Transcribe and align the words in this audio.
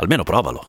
Almeno 0.00 0.22
provalo. 0.22 0.64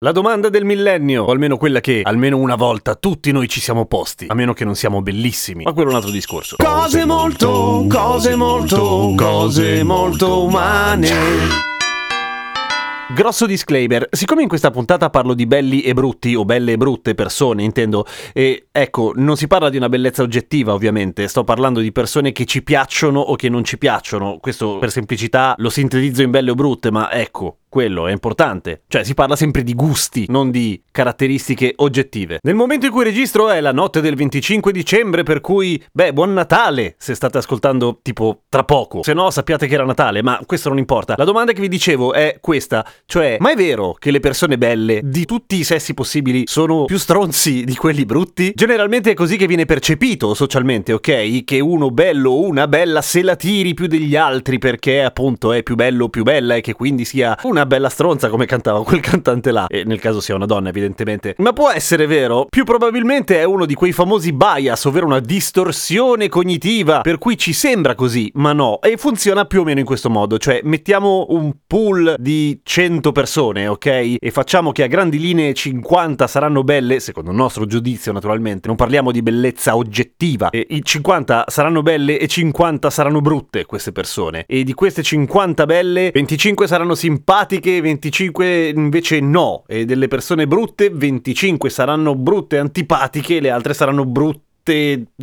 La 0.00 0.10
domanda 0.10 0.48
del 0.48 0.64
millennio, 0.64 1.24
o 1.24 1.30
almeno 1.30 1.56
quella 1.56 1.78
che 1.78 2.02
almeno 2.02 2.36
una 2.38 2.56
volta 2.56 2.96
tutti 2.96 3.30
noi 3.30 3.48
ci 3.48 3.60
siamo 3.60 3.86
posti, 3.86 4.26
a 4.28 4.34
meno 4.34 4.52
che 4.52 4.64
non 4.64 4.74
siamo 4.74 5.00
bellissimi, 5.00 5.62
ma 5.62 5.72
quello 5.72 5.88
è 5.88 5.92
un 5.92 5.98
altro 5.98 6.10
discorso. 6.10 6.56
Cose 6.56 7.04
molto, 7.04 7.86
cose 7.88 8.34
molto, 8.34 9.14
cose 9.16 9.82
molto 9.84 10.42
umane. 10.42 11.74
Grosso 13.14 13.46
disclaimer, 13.46 14.08
siccome 14.10 14.42
in 14.42 14.48
questa 14.48 14.72
puntata 14.72 15.08
parlo 15.10 15.32
di 15.32 15.46
belli 15.46 15.82
e 15.82 15.94
brutti, 15.94 16.34
o 16.34 16.44
belle 16.44 16.72
e 16.72 16.76
brutte 16.76 17.14
persone, 17.14 17.62
intendo, 17.62 18.04
e 18.32 18.66
ecco, 18.72 19.12
non 19.14 19.36
si 19.36 19.46
parla 19.46 19.70
di 19.70 19.76
una 19.76 19.88
bellezza 19.88 20.22
oggettiva 20.22 20.74
ovviamente, 20.74 21.28
sto 21.28 21.44
parlando 21.44 21.78
di 21.78 21.92
persone 21.92 22.32
che 22.32 22.44
ci 22.46 22.64
piacciono 22.64 23.20
o 23.20 23.36
che 23.36 23.48
non 23.48 23.62
ci 23.62 23.78
piacciono, 23.78 24.38
questo 24.40 24.78
per 24.78 24.90
semplicità 24.90 25.54
lo 25.58 25.70
sintetizzo 25.70 26.22
in 26.22 26.32
belle 26.32 26.50
o 26.50 26.54
brutte, 26.54 26.90
ma 26.90 27.12
ecco, 27.12 27.58
quello 27.76 28.06
è 28.06 28.10
importante. 28.10 28.84
Cioè, 28.88 29.04
si 29.04 29.12
parla 29.12 29.36
sempre 29.36 29.62
di 29.62 29.74
gusti, 29.74 30.24
non 30.28 30.50
di 30.50 30.82
caratteristiche 30.90 31.74
oggettive. 31.76 32.38
Nel 32.40 32.54
momento 32.54 32.86
in 32.86 32.90
cui 32.90 33.04
registro 33.04 33.50
è 33.50 33.60
la 33.60 33.72
notte 33.72 34.00
del 34.00 34.14
25 34.14 34.72
dicembre, 34.72 35.24
per 35.24 35.42
cui, 35.42 35.84
beh, 35.92 36.14
buon 36.14 36.32
Natale 36.32 36.94
se 36.96 37.14
state 37.14 37.36
ascoltando 37.36 37.98
tipo 38.00 38.44
tra 38.48 38.64
poco. 38.64 39.02
Se 39.02 39.12
no, 39.12 39.30
sappiate 39.30 39.66
che 39.66 39.74
era 39.74 39.84
Natale, 39.84 40.22
ma 40.22 40.40
questo 40.46 40.70
non 40.70 40.78
importa. 40.78 41.16
La 41.18 41.24
domanda 41.24 41.52
che 41.52 41.60
vi 41.60 41.68
dicevo 41.68 42.14
è 42.14 42.38
questa, 42.40 42.82
cioè, 43.04 43.36
ma 43.40 43.52
è 43.52 43.54
vero 43.54 43.94
che 43.98 44.10
le 44.10 44.20
persone 44.20 44.56
belle 44.56 45.02
di 45.04 45.26
tutti 45.26 45.56
i 45.56 45.62
sessi 45.62 45.92
possibili 45.92 46.44
sono 46.46 46.86
più 46.86 46.96
stronzi 46.96 47.62
di 47.64 47.76
quelli 47.76 48.06
brutti? 48.06 48.52
Generalmente 48.54 49.10
è 49.10 49.14
così 49.14 49.36
che 49.36 49.46
viene 49.46 49.66
percepito 49.66 50.32
socialmente, 50.32 50.94
ok? 50.94 51.44
Che 51.44 51.60
uno 51.60 51.90
bello 51.90 52.30
o 52.30 52.46
una 52.46 52.68
bella 52.68 53.02
se 53.02 53.20
la 53.22 53.36
tiri 53.36 53.74
più 53.74 53.86
degli 53.86 54.16
altri 54.16 54.56
perché 54.56 55.02
appunto 55.02 55.52
è 55.52 55.62
più 55.62 55.74
bello 55.74 56.04
o 56.04 56.08
più 56.08 56.22
bella 56.22 56.54
e 56.54 56.62
che 56.62 56.72
quindi 56.72 57.04
sia 57.04 57.36
una 57.42 57.64
bella 57.66 57.88
stronza 57.88 58.28
come 58.28 58.46
cantava 58.46 58.82
quel 58.82 59.00
cantante 59.00 59.50
là, 59.50 59.66
e 59.68 59.84
nel 59.84 60.00
caso 60.00 60.20
sia 60.20 60.34
una 60.34 60.46
donna 60.46 60.68
evidentemente. 60.68 61.34
Ma 61.38 61.52
può 61.52 61.70
essere 61.70 62.06
vero? 62.06 62.46
Più 62.48 62.64
probabilmente 62.64 63.38
è 63.38 63.44
uno 63.44 63.66
di 63.66 63.74
quei 63.74 63.92
famosi 63.92 64.32
bias, 64.32 64.84
ovvero 64.84 65.06
una 65.06 65.20
distorsione 65.20 66.28
cognitiva, 66.28 67.00
per 67.00 67.18
cui 67.18 67.36
ci 67.36 67.52
sembra 67.52 67.94
così, 67.94 68.30
ma 68.34 68.52
no, 68.52 68.80
e 68.80 68.96
funziona 68.96 69.44
più 69.44 69.60
o 69.60 69.64
meno 69.64 69.80
in 69.80 69.86
questo 69.86 70.10
modo, 70.10 70.38
cioè 70.38 70.60
mettiamo 70.64 71.26
un 71.30 71.52
pool 71.66 72.14
di 72.18 72.60
100 72.62 73.12
persone, 73.12 73.66
ok? 73.68 74.16
E 74.18 74.30
facciamo 74.30 74.72
che 74.72 74.82
a 74.82 74.86
grandi 74.86 75.18
linee 75.18 75.54
50 75.54 76.26
saranno 76.26 76.62
belle, 76.62 77.00
secondo 77.00 77.30
il 77.30 77.36
nostro 77.36 77.66
giudizio 77.66 78.12
naturalmente, 78.12 78.68
non 78.68 78.76
parliamo 78.76 79.10
di 79.10 79.22
bellezza 79.22 79.76
oggettiva, 79.76 80.50
e 80.50 80.66
i 80.70 80.82
50 80.82 81.44
saranno 81.48 81.82
belle 81.82 82.18
e 82.18 82.26
50 82.26 82.90
saranno 82.90 83.20
brutte 83.20 83.64
queste 83.64 83.92
persone, 83.92 84.44
e 84.46 84.64
di 84.64 84.74
queste 84.74 85.02
50 85.02 85.66
belle 85.66 86.10
25 86.12 86.66
saranno 86.66 86.94
simpatiche, 86.94 87.45
simpatiche, 87.46 87.80
25 87.80 88.72
invece 88.74 89.20
no, 89.20 89.64
e 89.66 89.84
delle 89.84 90.08
persone 90.08 90.46
brutte, 90.46 90.90
25 90.90 91.70
saranno 91.70 92.14
brutte 92.16 92.58
antipatiche, 92.58 93.40
le 93.40 93.50
altre 93.50 93.72
saranno 93.72 94.04
brutte 94.04 94.45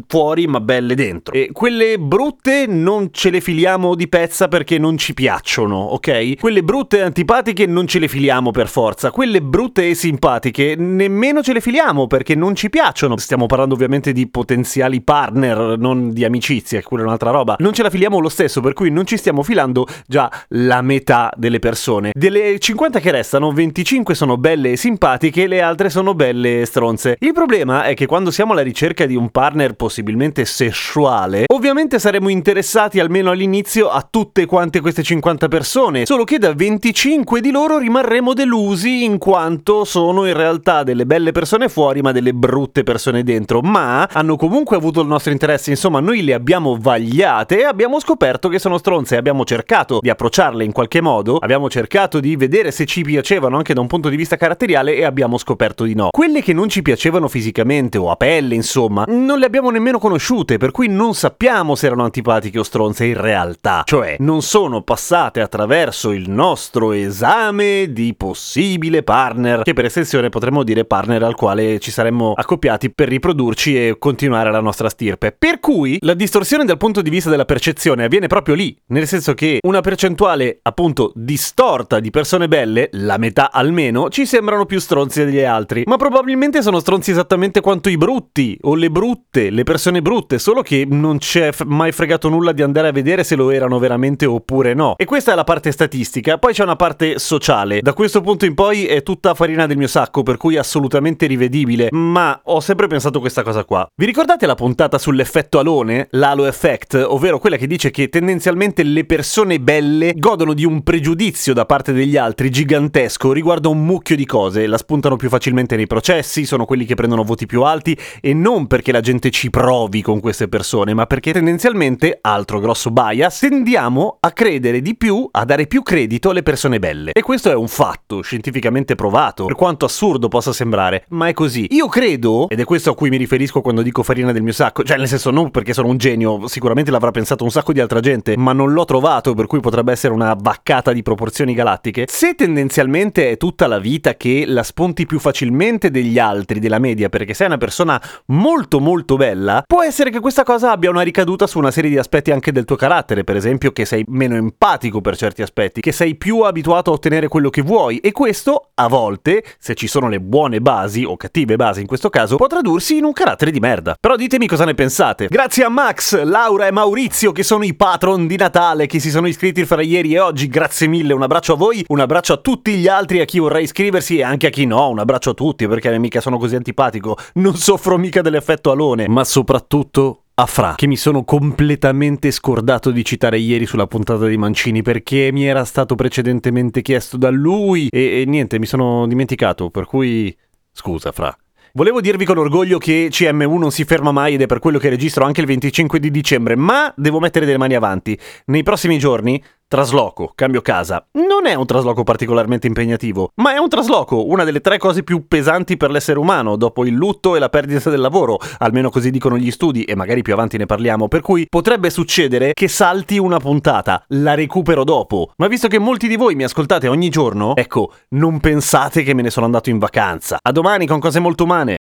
fuori 0.07 0.47
ma 0.47 0.59
belle 0.59 0.95
dentro. 0.95 1.33
E 1.33 1.49
quelle 1.51 1.97
brutte 1.97 2.65
non 2.67 3.09
ce 3.11 3.29
le 3.29 3.41
filiamo 3.41 3.95
di 3.95 4.07
pezza 4.07 4.47
perché 4.47 4.77
non 4.77 4.97
ci 4.97 5.13
piacciono, 5.13 5.75
ok? 5.75 6.37
Quelle 6.39 6.63
brutte 6.63 6.97
e 6.97 7.01
antipatiche 7.01 7.65
non 7.65 7.87
ce 7.87 7.99
le 7.99 8.07
filiamo 8.07 8.51
per 8.51 8.67
forza. 8.67 9.11
Quelle 9.11 9.41
brutte 9.41 9.89
e 9.89 9.95
simpatiche 9.95 10.75
nemmeno 10.77 11.41
ce 11.41 11.53
le 11.53 11.61
filiamo 11.61 12.07
perché 12.07 12.35
non 12.35 12.55
ci 12.55 12.69
piacciono. 12.69 13.17
Stiamo 13.17 13.45
parlando 13.45 13.73
ovviamente 13.73 14.11
di 14.13 14.27
potenziali 14.27 15.01
partner, 15.01 15.77
non 15.77 16.11
di 16.11 16.23
amicizie, 16.23 16.81
quella 16.83 17.03
è 17.03 17.05
un'altra 17.05 17.31
roba. 17.31 17.55
Non 17.59 17.73
ce 17.73 17.83
la 17.83 17.89
filiamo 17.89 18.19
lo 18.19 18.29
stesso, 18.29 18.61
per 18.61 18.73
cui 18.73 18.89
non 18.89 19.05
ci 19.05 19.17
stiamo 19.17 19.43
filando 19.43 19.87
già 20.07 20.31
la 20.49 20.81
metà 20.81 21.31
delle 21.35 21.59
persone. 21.59 22.11
Delle 22.13 22.59
50 22.59 22.99
che 22.99 23.11
restano, 23.11 23.51
25 23.51 24.15
sono 24.15 24.37
belle 24.37 24.71
e 24.71 24.77
simpatiche, 24.77 25.47
le 25.47 25.61
altre 25.61 25.89
sono 25.89 26.13
belle 26.13 26.61
e 26.61 26.65
stronze. 26.65 27.15
Il 27.19 27.33
problema 27.33 27.83
è 27.83 27.93
che 27.93 28.05
quando 28.05 28.31
siamo 28.31 28.53
alla 28.53 28.61
ricerca 28.61 29.05
di 29.05 29.15
un 29.15 29.29
partner 29.33 29.73
possibilmente 29.73 30.45
sessuale, 30.45 31.45
ovviamente 31.51 31.97
saremo 31.97 32.29
interessati 32.29 32.99
almeno 32.99 33.31
all'inizio 33.31 33.89
a 33.89 34.07
tutte 34.07 34.45
quante 34.45 34.79
queste 34.79 35.01
50 35.01 35.47
persone, 35.47 36.05
solo 36.05 36.23
che 36.23 36.37
da 36.37 36.53
25 36.53 37.41
di 37.41 37.49
loro 37.49 37.79
rimarremo 37.79 38.33
delusi 38.33 39.03
in 39.03 39.17
quanto 39.17 39.85
sono 39.85 40.27
in 40.27 40.33
realtà 40.33 40.83
delle 40.83 41.07
belle 41.07 41.31
persone 41.31 41.67
fuori 41.67 42.01
ma 42.01 42.11
delle 42.11 42.31
brutte 42.31 42.83
persone 42.83 43.23
dentro, 43.23 43.61
ma 43.61 44.03
hanno 44.03 44.35
comunque 44.35 44.77
avuto 44.77 45.01
il 45.01 45.07
nostro 45.07 45.31
interesse, 45.31 45.71
insomma 45.71 45.99
noi 45.99 46.23
le 46.23 46.35
abbiamo 46.35 46.77
vagliate 46.79 47.61
e 47.61 47.63
abbiamo 47.63 47.99
scoperto 47.99 48.49
che 48.49 48.59
sono 48.59 48.77
stronze, 48.77 49.17
abbiamo 49.17 49.45
cercato 49.45 49.97
di 49.99 50.11
approcciarle 50.11 50.63
in 50.63 50.71
qualche 50.71 51.01
modo, 51.01 51.37
abbiamo 51.37 51.71
cercato 51.71 52.19
di 52.19 52.35
vedere 52.35 52.69
se 52.69 52.85
ci 52.85 53.01
piacevano 53.01 53.57
anche 53.57 53.73
da 53.73 53.81
un 53.81 53.87
punto 53.87 54.09
di 54.09 54.15
vista 54.15 54.37
caratteriale 54.37 54.95
e 54.95 55.03
abbiamo 55.05 55.39
scoperto 55.39 55.85
di 55.85 55.95
no. 55.95 56.09
Quelle 56.11 56.43
che 56.43 56.53
non 56.53 56.69
ci 56.69 56.83
piacevano 56.83 57.27
fisicamente 57.27 57.97
o 57.97 58.11
a 58.11 58.15
pelle, 58.15 58.53
insomma, 58.53 59.05
non 59.23 59.39
le 59.39 59.45
abbiamo 59.45 59.69
nemmeno 59.69 59.99
conosciute, 59.99 60.57
per 60.57 60.71
cui 60.71 60.87
non 60.87 61.15
sappiamo 61.15 61.75
se 61.75 61.87
erano 61.87 62.03
antipatiche 62.03 62.59
o 62.59 62.63
stronze 62.63 63.05
in 63.05 63.19
realtà. 63.19 63.83
Cioè, 63.85 64.17
non 64.19 64.41
sono 64.41 64.81
passate 64.81 65.41
attraverso 65.41 66.11
il 66.11 66.29
nostro 66.29 66.91
esame 66.91 67.91
di 67.91 68.13
possibile 68.15 69.03
partner, 69.03 69.63
che 69.63 69.73
per 69.73 69.85
estensione 69.85 70.29
potremmo 70.29 70.63
dire 70.63 70.85
partner 70.85 71.23
al 71.23 71.35
quale 71.35 71.79
ci 71.79 71.91
saremmo 71.91 72.33
accoppiati 72.35 72.91
per 72.91 73.07
riprodurci 73.07 73.75
e 73.75 73.95
continuare 73.97 74.51
la 74.51 74.59
nostra 74.59 74.89
stirpe. 74.89 75.31
Per 75.31 75.59
cui 75.59 75.97
la 76.01 76.13
distorsione 76.13 76.65
dal 76.65 76.77
punto 76.77 77.01
di 77.01 77.09
vista 77.09 77.29
della 77.29 77.45
percezione 77.45 78.03
avviene 78.03 78.27
proprio 78.27 78.55
lì, 78.55 78.77
nel 78.87 79.07
senso 79.07 79.33
che 79.33 79.59
una 79.61 79.81
percentuale 79.81 80.59
appunto 80.61 81.11
distorta 81.15 81.99
di 81.99 82.09
persone 82.09 82.47
belle, 82.47 82.89
la 82.93 83.17
metà 83.17 83.51
almeno, 83.51 84.09
ci 84.09 84.25
sembrano 84.25 84.65
più 84.65 84.79
stronzi 84.79 85.23
degli 85.23 85.41
altri, 85.41 85.83
ma 85.85 85.97
probabilmente 85.97 86.61
sono 86.61 86.79
stronzi 86.79 87.11
esattamente 87.11 87.61
quanto 87.61 87.89
i 87.89 87.97
brutti 87.97 88.57
o 88.61 88.75
le 88.75 88.89
brutte, 88.89 89.11
le 89.31 89.63
persone 89.63 90.01
brutte, 90.01 90.39
solo 90.39 90.61
che 90.61 90.85
non 90.87 91.17
c'è 91.17 91.51
f- 91.51 91.63
mai 91.65 91.91
fregato 91.91 92.29
nulla 92.29 92.51
di 92.51 92.61
andare 92.61 92.87
a 92.87 92.91
vedere 92.91 93.23
se 93.23 93.35
lo 93.35 93.49
erano 93.51 93.79
veramente 93.79 94.25
oppure 94.25 94.73
no. 94.73 94.95
E 94.97 95.05
questa 95.05 95.31
è 95.31 95.35
la 95.35 95.43
parte 95.43 95.71
statistica, 95.71 96.37
poi 96.37 96.53
c'è 96.53 96.63
una 96.63 96.75
parte 96.75 97.19
sociale. 97.19 97.81
Da 97.81 97.93
questo 97.93 98.21
punto 98.21 98.45
in 98.45 98.53
poi 98.53 98.85
è 98.85 99.03
tutta 99.03 99.33
farina 99.33 99.65
del 99.65 99.77
mio 99.77 99.87
sacco, 99.87 100.23
per 100.23 100.37
cui 100.37 100.57
assolutamente 100.57 101.25
rivedibile, 101.25 101.89
ma 101.91 102.39
ho 102.43 102.59
sempre 102.59 102.87
pensato 102.87 103.19
questa 103.19 103.43
cosa 103.43 103.63
qua. 103.63 103.87
Vi 103.95 104.05
ricordate 104.05 104.45
la 104.45 104.55
puntata 104.55 104.97
sull'effetto 104.97 105.59
alone, 105.59 106.07
l'halo 106.11 106.45
effect, 106.45 106.95
ovvero 106.95 107.39
quella 107.39 107.57
che 107.57 107.67
dice 107.67 107.91
che 107.91 108.09
tendenzialmente 108.09 108.83
le 108.83 109.05
persone 109.05 109.59
belle 109.59 110.13
godono 110.15 110.53
di 110.53 110.65
un 110.65 110.83
pregiudizio 110.83 111.53
da 111.53 111.65
parte 111.65 111.93
degli 111.93 112.17
altri 112.17 112.49
gigantesco 112.49 113.31
riguardo 113.31 113.69
un 113.69 113.85
mucchio 113.85 114.15
di 114.15 114.25
cose, 114.25 114.67
la 114.67 114.77
spuntano 114.77 115.15
più 115.15 115.29
facilmente 115.29 115.75
nei 115.75 115.87
processi, 115.87 116.45
sono 116.45 116.65
quelli 116.65 116.85
che 116.85 116.95
prendono 116.95 117.23
voti 117.23 117.45
più 117.45 117.63
alti 117.63 117.97
e 118.21 118.33
non 118.33 118.67
perché 118.67 118.91
la 118.91 119.01
gente 119.03 119.29
ci 119.29 119.51
provi 119.51 120.01
con 120.01 120.19
queste 120.19 120.47
persone, 120.47 120.95
ma 120.95 121.05
perché 121.05 121.33
tendenzialmente, 121.33 122.17
altro 122.21 122.59
grosso 122.59 122.89
bias, 122.89 123.39
tendiamo 123.39 124.17
a 124.19 124.31
credere 124.31 124.81
di 124.81 124.95
più, 124.95 125.27
a 125.29 125.45
dare 125.45 125.67
più 125.67 125.83
credito 125.83 126.31
alle 126.31 126.41
persone 126.41 126.79
belle. 126.79 127.11
E 127.11 127.21
questo 127.21 127.51
è 127.51 127.53
un 127.53 127.67
fatto 127.67 128.21
scientificamente 128.21 128.95
provato, 128.95 129.45
per 129.45 129.55
quanto 129.55 129.85
assurdo 129.85 130.29
possa 130.29 130.53
sembrare, 130.53 131.05
ma 131.09 131.27
è 131.27 131.33
così. 131.33 131.67
Io 131.71 131.87
credo, 131.87 132.47
ed 132.49 132.59
è 132.59 132.63
questo 132.63 132.91
a 132.91 132.95
cui 132.95 133.09
mi 133.09 133.17
riferisco 133.17 133.61
quando 133.61 133.83
dico 133.83 134.01
farina 134.01 134.31
del 134.31 134.41
mio 134.41 134.53
sacco, 134.53 134.83
cioè 134.83 134.97
nel 134.97 135.07
senso 135.07 135.29
non 135.29 135.51
perché 135.51 135.73
sono 135.73 135.89
un 135.89 135.97
genio, 135.97 136.47
sicuramente 136.47 136.89
l'avrà 136.89 137.11
pensato 137.11 137.43
un 137.43 137.51
sacco 137.51 137.73
di 137.73 137.81
altra 137.81 137.99
gente, 137.99 138.35
ma 138.37 138.53
non 138.53 138.71
l'ho 138.71 138.85
trovato, 138.85 139.33
per 139.33 139.45
cui 139.45 139.59
potrebbe 139.59 139.91
essere 139.91 140.13
una 140.13 140.35
vaccata 140.39 140.93
di 140.93 141.03
proporzioni 141.03 141.53
galattiche. 141.53 142.05
Se 142.07 142.33
tendenzialmente 142.33 143.31
è 143.31 143.37
tutta 143.37 143.67
la 143.67 143.79
vita 143.79 144.15
che 144.15 144.45
la 144.47 144.63
spunti 144.63 145.05
più 145.05 145.19
facilmente 145.19 145.91
degli 145.91 146.17
altri, 146.17 146.59
della 146.59 146.79
media, 146.79 147.09
perché 147.09 147.33
sei 147.33 147.47
una 147.47 147.57
persona 147.57 148.01
molto 148.27 148.79
molto 148.79 148.92
molto 148.93 149.15
bella, 149.15 149.63
può 149.65 149.81
essere 149.81 150.11
che 150.11 150.19
questa 150.19 150.43
cosa 150.43 150.69
abbia 150.69 150.91
una 150.91 151.01
ricaduta 151.01 151.47
su 151.47 151.57
una 151.57 151.71
serie 151.71 151.89
di 151.89 151.97
aspetti 151.97 152.29
anche 152.29 152.51
del 152.51 152.63
tuo 152.63 152.75
carattere, 152.75 153.23
per 153.23 153.35
esempio 153.35 153.71
che 153.71 153.85
sei 153.85 154.05
meno 154.07 154.35
empatico 154.35 155.01
per 155.01 155.17
certi 155.17 155.41
aspetti, 155.41 155.81
che 155.81 155.91
sei 155.91 156.13
più 156.13 156.41
abituato 156.41 156.91
a 156.91 156.93
ottenere 156.93 157.27
quello 157.27 157.49
che 157.49 157.63
vuoi 157.63 157.97
e 157.97 158.11
questo, 158.11 158.69
a 158.75 158.87
volte, 158.87 159.43
se 159.57 159.73
ci 159.73 159.87
sono 159.87 160.09
le 160.09 160.19
buone 160.19 160.61
basi 160.61 161.03
o 161.03 161.17
cattive 161.17 161.55
basi 161.55 161.81
in 161.81 161.87
questo 161.87 162.11
caso, 162.11 162.35
può 162.35 162.45
tradursi 162.45 162.97
in 162.97 163.05
un 163.05 163.13
carattere 163.13 163.49
di 163.49 163.59
merda. 163.59 163.95
Però 163.99 164.15
ditemi 164.15 164.45
cosa 164.45 164.63
ne 164.63 164.75
pensate. 164.75 165.25
Grazie 165.27 165.63
a 165.63 165.69
Max, 165.69 166.21
Laura 166.21 166.67
e 166.67 166.71
Maurizio 166.71 167.31
che 167.31 167.41
sono 167.41 167.63
i 167.63 167.73
patron 167.73 168.27
di 168.27 168.37
Natale 168.37 168.85
che 168.85 168.99
si 168.99 169.09
sono 169.09 169.27
iscritti 169.27 169.65
fra 169.65 169.81
ieri 169.81 170.13
e 170.13 170.19
oggi, 170.19 170.47
grazie 170.47 170.85
mille, 170.85 171.13
un 171.13 171.23
abbraccio 171.23 171.53
a 171.53 171.55
voi, 171.55 171.83
un 171.87 171.99
abbraccio 171.99 172.33
a 172.33 172.37
tutti 172.37 172.75
gli 172.75 172.87
altri, 172.87 173.21
a 173.21 173.25
chi 173.25 173.39
vorrà 173.39 173.57
iscriversi 173.57 174.19
e 174.19 174.23
anche 174.23 174.45
a 174.45 174.49
chi 174.51 174.67
no, 174.67 174.89
un 174.89 174.99
abbraccio 174.99 175.31
a 175.31 175.33
tutti 175.33 175.67
perché 175.67 175.97
mica 175.97 176.21
sono 176.21 176.37
così 176.37 176.55
antipatico, 176.55 177.17
non 177.33 177.55
soffro 177.55 177.97
mica 177.97 178.21
dell'effetto 178.21 178.69
alone, 178.73 179.07
ma 179.07 179.23
soprattutto 179.23 180.23
a 180.35 180.45
Fra, 180.45 180.73
che 180.75 180.87
mi 180.87 180.97
sono 180.97 181.23
completamente 181.23 182.31
scordato 182.31 182.89
di 182.91 183.05
citare 183.05 183.37
ieri 183.37 183.65
sulla 183.65 183.87
puntata 183.87 184.25
di 184.25 184.35
Mancini 184.35 184.81
perché 184.81 185.29
mi 185.31 185.45
era 185.45 185.63
stato 185.63 185.95
precedentemente 185.95 186.81
chiesto 186.81 187.17
da 187.17 187.29
lui 187.29 187.87
e, 187.89 188.21
e 188.21 188.25
niente, 188.25 188.59
mi 188.59 188.65
sono 188.65 189.05
dimenticato, 189.07 189.69
per 189.69 189.85
cui 189.85 190.35
scusa 190.71 191.11
Fra. 191.11 191.37
Volevo 191.75 192.01
dirvi 192.01 192.23
con 192.23 192.37
orgoglio 192.37 192.77
che 192.77 193.07
CM1 193.09 193.57
non 193.57 193.71
si 193.71 193.83
ferma 193.83 194.11
mai 194.11 194.35
ed 194.35 194.41
è 194.41 194.45
per 194.45 194.59
quello 194.59 194.77
che 194.77 194.89
registro 194.89 195.25
anche 195.25 195.41
il 195.41 195.47
25 195.47 195.99
di 195.99 196.11
dicembre, 196.11 196.55
ma 196.55 196.93
devo 196.95 197.19
mettere 197.19 197.47
delle 197.47 197.57
mani 197.57 197.73
avanti. 197.73 198.15
Nei 198.45 198.61
prossimi 198.61 198.99
giorni 198.99 199.43
Trasloco, 199.73 200.33
cambio 200.35 200.61
casa. 200.61 201.03
Non 201.13 201.47
è 201.47 201.55
un 201.55 201.65
trasloco 201.65 202.03
particolarmente 202.03 202.67
impegnativo, 202.67 203.31
ma 203.37 203.55
è 203.55 203.57
un 203.57 203.69
trasloco, 203.69 204.27
una 204.27 204.43
delle 204.43 204.61
tre 204.61 204.77
cose 204.77 205.01
più 205.01 205.25
pesanti 205.27 205.77
per 205.77 205.89
l'essere 205.89 206.19
umano, 206.19 206.57
dopo 206.57 206.85
il 206.85 206.93
lutto 206.93 207.35
e 207.35 207.39
la 207.39 207.49
perdita 207.49 207.89
del 207.89 207.99
lavoro, 207.99 208.37
almeno 208.59 208.91
così 208.91 209.09
dicono 209.09 209.35
gli 209.35 209.49
studi 209.49 209.83
e 209.83 209.95
magari 209.95 210.21
più 210.21 210.33
avanti 210.33 210.57
ne 210.57 210.67
parliamo, 210.67 211.07
per 211.07 211.21
cui 211.21 211.47
potrebbe 211.49 211.89
succedere 211.89 212.51
che 212.53 212.67
salti 212.67 213.17
una 213.17 213.39
puntata, 213.39 214.03
la 214.09 214.35
recupero 214.35 214.83
dopo. 214.83 215.31
Ma 215.37 215.47
visto 215.47 215.67
che 215.67 215.79
molti 215.79 216.07
di 216.07 216.17
voi 216.17 216.35
mi 216.35 216.43
ascoltate 216.43 216.87
ogni 216.87 217.09
giorno, 217.09 217.55
ecco, 217.55 217.93
non 218.09 218.39
pensate 218.39 219.01
che 219.01 219.15
me 219.15 219.23
ne 219.23 219.31
sono 219.31 219.47
andato 219.47 219.71
in 219.71 219.79
vacanza. 219.79 220.37
A 220.39 220.51
domani 220.51 220.85
con 220.85 220.99
cose 220.99 221.19
molto 221.19 221.45
umane. 221.45 221.77